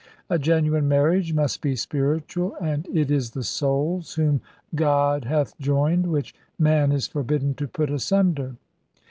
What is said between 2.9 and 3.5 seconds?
it is the